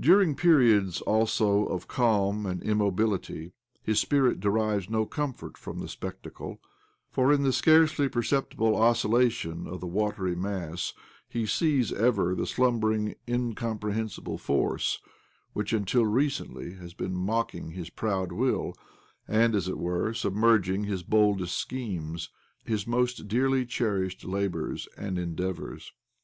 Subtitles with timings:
[0.00, 6.60] During periods, also, of calm and immobility his spirit derives no comfort from the spectacle;
[7.12, 10.94] for in the scarcely perceptible oscillation of the watery mass
[11.28, 15.00] he sees ever the slumber ing, incomprehensible force
[15.52, 18.74] which, until recently, has been mocking his proud will
[19.28, 22.30] and, as it were, submerging his boldest schemes,
[22.64, 25.92] his most dearly cherished labours and endeavours.